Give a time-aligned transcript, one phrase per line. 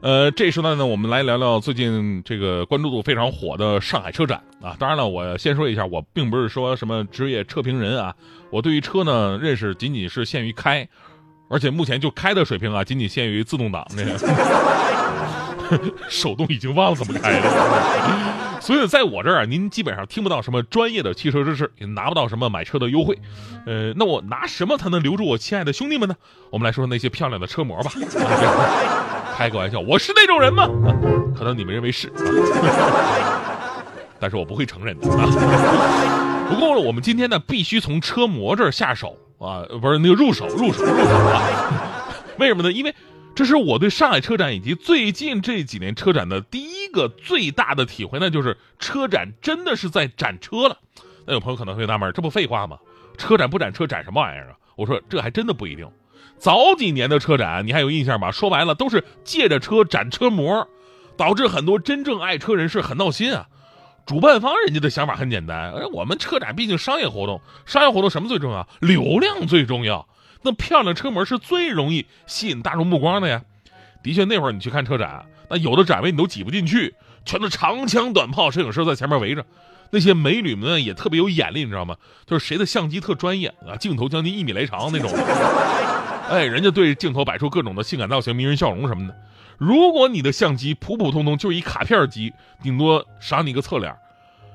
[0.00, 4.76] 呃这时段呢，我们来聊聊最近这个关注度非常火的上海车展啊。
[4.78, 8.14] 当然了，我先说一下，我并不是说什么职业车评人啊，
[8.50, 10.88] 我对于车呢认识仅仅是限于开，
[11.50, 14.16] 而且目前就开的水平啊，仅仅限于自动挡那个，
[16.08, 18.60] 手动已经忘了怎么开了。
[18.60, 23.18] 所以在我这儿啊，您基本上听不到什么专业的汽车知识，也拿不到什么买车的优惠。
[23.66, 26.14] 呃，那我拿什么才能留住我亲爱的兄弟们呢？
[26.50, 27.90] 我们来说说那些漂亮的车模吧。
[29.38, 30.68] 开个玩笑，我是那种人吗？
[31.38, 33.84] 可能你们认为是，啊
[34.18, 35.26] 但是我不会承认的啊。
[36.50, 41.40] 不过我们今天呢，必须从车模这儿下手啊，不是那个入手，入手，入手啊。
[42.40, 42.72] 为什么呢？
[42.72, 42.92] 因为
[43.36, 50.76] 这是我对上海车展以及最近这几年车展的第一个最大的体会，那就是车展真的是在展车了。
[51.24, 52.76] 那有朋友可能会纳闷，这不废话吗？
[53.16, 54.56] 车展不展车，展什么玩意儿啊？
[54.74, 55.88] 我说这还真的不一定。
[56.38, 58.30] 早几年的车展，你还有印象吧？
[58.30, 60.68] 说白了都是借着车展车模，
[61.16, 63.48] 导致很多真正爱车人士很闹心啊。
[64.06, 68.66] 主办方人家的想法很简单，而，我们车展毕竟商业活动，商业活动什么最重要？
[68.80, 70.08] 流量最重要。
[70.42, 73.42] 那漂亮车模是最容易吸引大众目光的呀。
[74.02, 76.94] 的确，那会儿你去看车展，那有的展位你都挤不进去，
[77.24, 79.44] 全都长枪短炮摄影师在前面围着。
[79.90, 81.96] 那些美女们也特别有眼力，你知道吗？
[82.26, 85.10] 就是谁的相机特专业啊，镜头将近一米来长那种。
[86.28, 89.16] 哎，人家对着镜头摆出各种的性感造型、迷人笑容什么的。
[89.56, 92.32] 如果你的相机普普通通，就是一卡片机，
[92.62, 93.94] 顶多赏你个侧脸。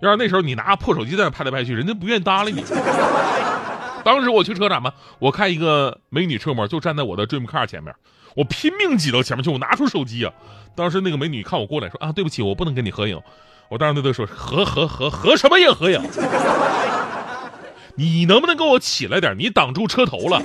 [0.00, 2.62] 要是那时候你拿破手机在那拍来拍去，人家不愿意搭理你。
[4.04, 7.92] 当时我去车展嘛，我看一个美女车模就站在我的 Dream Car 前面，
[8.36, 10.32] 我拼命挤到前面去，我拿出手机啊。
[10.76, 13.20] 当时那个美女看我过来说啊，对不起，我不能跟你合影。
[13.68, 16.00] 我当时对她说合合合合什么影合影？
[17.96, 19.34] 你能不能给我起来点？
[19.38, 20.40] 你挡住车头了。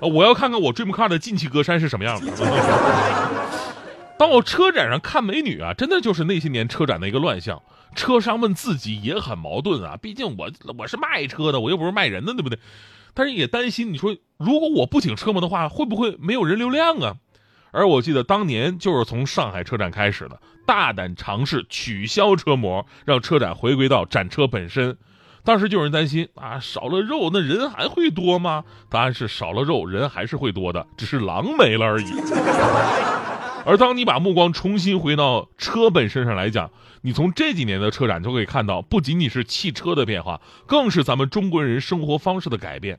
[0.00, 2.32] 我要看看我 Dream Car 的进气格栅是什么样的。
[4.16, 7.60] 当我车展上看美女啊，真的就是那些年车展的一个乱象。
[7.96, 12.58] 车商们自己也很矛盾啊，毕竟我我是卖车的，我又不是卖人的，对不对？
[13.14, 17.16] 但是也担心，你说如果我不请车模的话，会不会没有人流量啊？
[17.70, 24.96] 而我记得当年就是从上海车展开始的，大胆尝试取消车模，让车展回归到展车本身。
[25.42, 28.64] 当时就有人担心啊，少了肉，那人还会多吗？
[28.88, 32.06] 答案是少了肉，人还是会多的，只是狼没了而已。
[33.66, 36.70] 而当你把目光重新回到车本身上来讲，
[37.02, 42.98] 你从这几年的车展就可以看到，不仅仅是汽车的变化，更是咱们中国人生活方式的改变。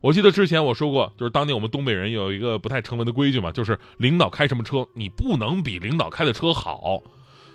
[0.00, 7.02] 我记得之前我说过，就是当年我们东北人有一个不太成文的规矩嘛，就是领导开什么车，你不能比领导开的车好。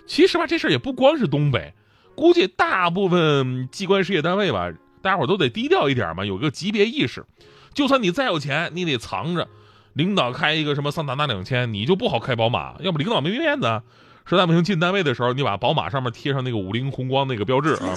[0.06, 1.72] 其实吧，这事儿也不光是东北。
[2.14, 7.24] 估计大部分机关事业单位吧，大家伙都得低调一点嘛，有个级别意识。
[7.72, 9.48] 就算你再有钱，你得藏着。
[9.94, 13.82] 领导开一个什么桑塔纳两千，你就不好开宝马，要不领导没面子。
[14.26, 17.96] 实在不行，进单位的时候，你把宝马上面贴上那个五菱宏光那个标志啊。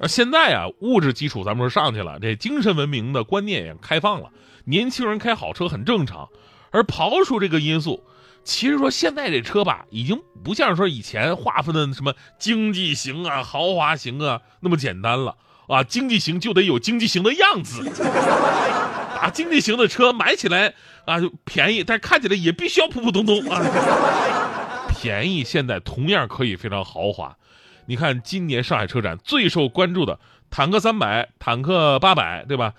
[0.00, 4.30] 而现在啊，物质基础咱们说上去了，这精神文明的观念也开放了，
[4.64, 6.28] 年轻人开好车很正常。
[6.70, 8.04] 而刨除这个因素。
[8.44, 15.36] 其实说现在这车吧，已经不像说以前划分的什么经济型啊、豪华型啊那么简单了
[15.68, 15.84] 啊。
[15.84, 17.88] 经济型就得有经济型的样子
[19.22, 20.74] 啊，经济型的车买起来
[21.04, 23.62] 啊就便宜，但是看起来也必须要普普通通啊。
[24.88, 27.36] 便宜现在同样可以非常豪华。
[27.86, 30.18] 你看今年上海车展最受关注的
[30.50, 32.74] 坦克三百、坦克八百，对吧？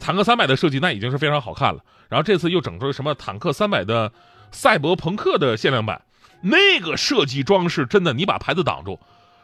[0.00, 4.12] 坦克三百的设计那已经是非常好看了，然后这次又整出了什么坦克三百的。
[4.52, 6.02] 赛博朋克的限量版，
[6.42, 8.98] 那个设计装饰真的，你把牌子挡住，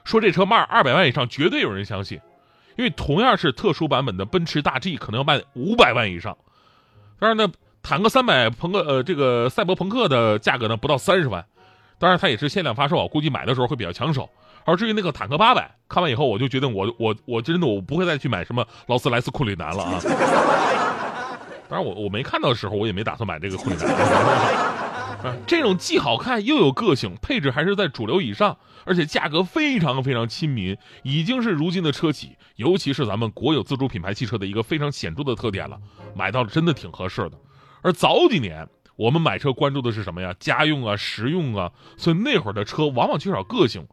[0.05, 2.19] 说这车卖二百万以上，绝对有人相信。
[2.77, 6.37] 因为同样是特殊版本的奔驰大 G，可能要卖五百万以上。
[7.19, 7.51] 当然呢，
[7.83, 11.45] 坦克三百朋克，呃，这个赛博朋克的价格呢不到三十万。
[11.99, 14.29] 当然它也是限量发售，估计买的时候会比较抢手。
[14.65, 20.01] 而至于那个坦克八百，看完以后我就决定，我我我真的我不会再去买什么 劳斯莱斯库里南了啊。
[21.69, 23.87] 当然我我没看到的时候，我也没打算买这个库里南。
[25.47, 35.79] 这种既好看又有个性，配置还是在主流以上，而且价格非常非常亲民，已经是如今的车企，尤其是咱们国有自主品牌汽车的一个非常显著的特点了。
[36.15, 37.39] 买到了真的挺合适的。
[37.83, 40.35] 而早几年我们买车关注的是什么呀？
[40.39, 43.87] 家用啊，实用啊，所以那会儿的车往往缺少个性。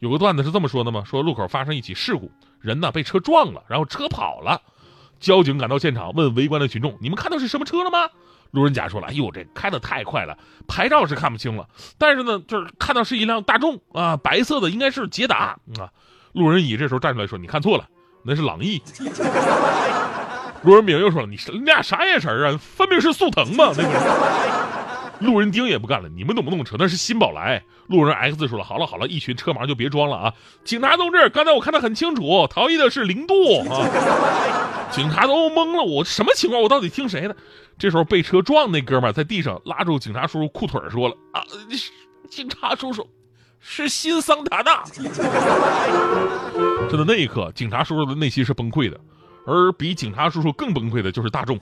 [0.00, 1.02] 有个段子是这么说的吗？
[1.04, 4.60] 说路口发生一起事故，人呢被车撞了，然后车跑了。
[5.20, 8.10] 交警赶到现场，问围观的群众：“你们看到是什么车了吗？”
[8.54, 11.68] 路人甲说了：“哎呦，这开的太快了，牌照是看不清了，
[11.98, 15.90] 但是呢，就是看到是一辆大众啊，白色的，应该是捷达啊。”
[16.32, 17.84] 路人乙这时候站出来说：“你看错了，
[18.22, 18.80] 那是朗逸。
[20.62, 22.56] ”路人丙又说了：“你你俩啥眼神啊？
[22.58, 23.90] 分明是速腾嘛，那个。”
[25.24, 26.76] 路人丁也不干了，你们懂不懂车？
[26.78, 27.62] 那是新宝来。
[27.88, 30.32] 路人 X 说了：“好了好了，一群车盲就别装了啊！
[30.64, 33.34] 警察同志，刚才我看得很清楚，逃逸的是零度
[33.68, 36.62] 啊！”警察都懵了，我什么情况？
[36.62, 37.36] 我到底听谁的？
[37.76, 41.42] 这时候被车撞那哥们在地上拉住警察叔叔裤腿说了：“啊，
[42.30, 43.06] 警察叔叔，
[43.60, 44.82] 是新桑塔纳。”
[46.88, 48.98] 真的那一刻，警察叔叔的内心是崩溃的，
[49.46, 51.58] 而比警察叔叔更崩溃的就是大众。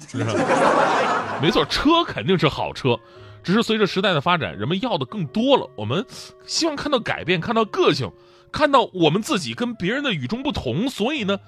[1.41, 2.97] 没错，车肯定是好车。
[3.43, 5.69] 只是随着时代的发展，人们要的更多了。
[5.77, 6.05] 我们
[6.47, 8.11] 希望看到改变，看到个性，
[8.51, 10.89] 看到我们自己跟别人的与众不同。
[10.89, 11.39] 所以呢，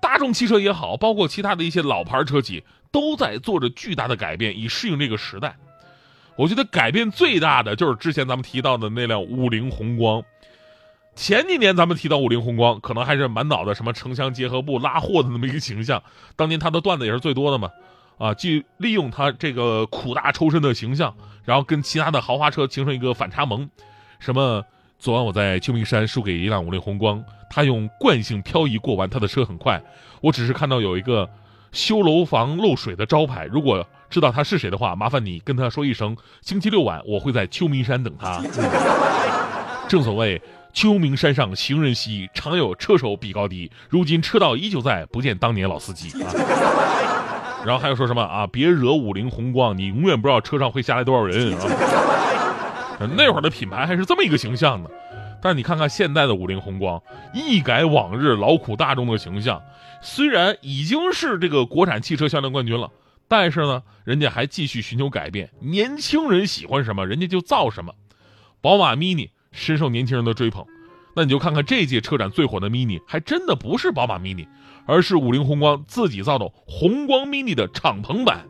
[0.00, 5.56] 大众汽车也好，包括其他的一些老牌车企，都在做着巨大的改变，以适应这个时代。
[6.36, 10.22] 我觉得改变最大的就是之前咱们提到的那辆五菱宏光。
[11.16, 16.00] 前几年咱们提到五菱宏光，可能还是满脑子什么城乡结合部拉货的那么一个形象，
[16.36, 17.68] 当年他的段子也是最多的嘛。
[18.18, 23.68] 啊，就利用他这个苦大仇深的形象，然后跟其他的豪华车形成一个反差萌。
[24.18, 24.64] 什么？
[24.98, 29.80] 昨晚我在秋名山输给一辆五菱宏光，他用惯性漂移过弯，他的车很快。
[30.20, 31.30] 我只是看到有一个
[31.70, 38.42] 修楼房漏水的招牌，如果知道他是谁的话，麻烦你跟他说一声，星期六晚我会在秋名山等他。
[39.88, 40.42] 正所谓
[40.72, 43.70] 秋名山上行人稀，常有车手比高低。
[43.88, 46.34] 如今车道依旧在，不见当年老司机啊。
[47.64, 48.46] 然后还有说什么啊？
[48.46, 53.08] 别惹五菱宏光，你永远不知道车上会下来多少人啊！
[53.16, 54.88] 那会儿的品牌还是这么一个形象呢。
[55.40, 57.00] 但你看看现在的五菱宏光，
[57.32, 59.62] 一改往日劳苦大众的形象，
[60.00, 62.90] 虽然已经是这个国产汽车销量冠军了，
[63.28, 65.50] 但是呢，人家还继续寻求改变。
[65.60, 67.92] 年轻人喜欢什么，人家就造什么。
[68.60, 70.64] 宝马 mini 深受年轻人的追捧。
[71.18, 74.46] 那你就看看这届车展最火的 mini，还真的不是宝马 mini，
[74.86, 78.46] 而是五菱宏光自己造的宏光 mini 的敞篷版。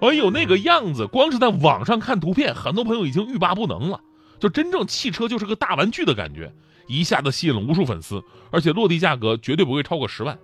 [0.00, 4.00] 哎呦，那个样子，光是在网上看图片，很多朋友已经欲罢不能了。
[4.38, 6.52] 就真正汽车就是个大玩具的感觉，
[6.86, 8.22] 一下子吸引了无数粉丝，
[8.52, 10.38] 而且落地价格绝对不会超过十万，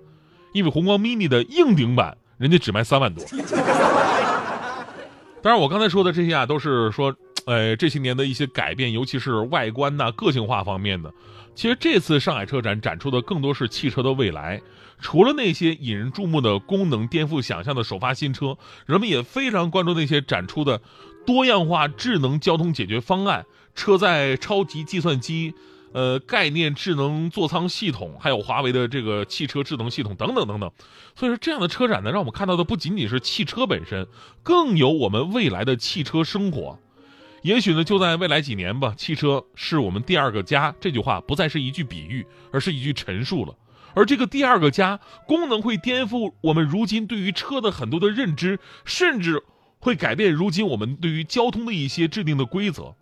[0.55, 3.25] 因为宏光 mini 的硬顶版人家只卖三万多。
[5.41, 7.15] 当然，我刚才说的这些啊，都是说。
[7.46, 11.12] 呃，这些年的一些改变，尤其是外观呐、个性化方面的，
[11.55, 14.61] 其实这次上海车展展出的更多是汽车的未来。
[15.00, 18.56] 除了那些引人注目的功能颠覆想象的首发新车，
[18.87, 20.81] 人们也非常关注那些展出的
[21.26, 23.44] 多样化智能交通解决方案、
[23.75, 25.52] 车载超级计算机。
[25.93, 30.69] 呃，概念智能座舱系统，还有华为的这个汽车智能系统等等等等，
[31.14, 34.08] 所以说这样的车展呢，让我们看到的不仅仅是汽车本身，
[34.43, 36.81] 更有我们未来的汽车生活。
[37.44, 40.75] 也许呢，就在未来几年吧，汽车是我们第二个家。
[40.81, 43.55] 这句话不再是一句比喻，而是一句陈述了。
[43.93, 44.99] 而这个第二个家，
[45.29, 49.43] 功能会颠覆我们如今对于车的很多的认知，甚至
[49.79, 52.94] 会改变如今我们对于交通的一些制定的规则。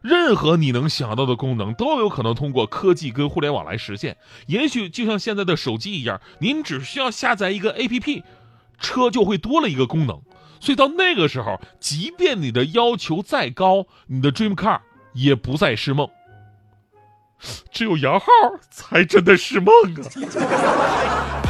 [0.00, 4.16] 任何你能想到的功能，都有可能通过科技跟互联网来实现。
[4.46, 8.22] 也许就像现在的手机一样，您只需要下载一个 APP，
[8.80, 10.22] 车就会多了一个功能。
[10.60, 14.80] 所以到那个时候，即便你的要求再高，你的 dream car
[15.12, 16.08] 也不再是梦。
[17.70, 18.26] 只有摇号
[18.70, 19.72] 才真的是梦
[20.40, 21.42] 啊！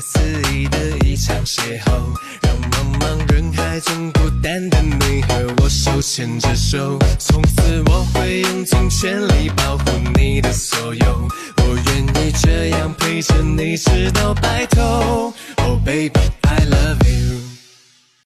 [0.00, 0.18] 肆
[0.52, 1.90] 意的一场邂逅，
[2.42, 11.28] 让茫茫人海中孤单的你和我手牵着手，从此我会用尽全力保护你的所有。
[11.56, 15.32] 我愿意这样陪着你直到白头。
[15.56, 17.37] Oh baby, I love you.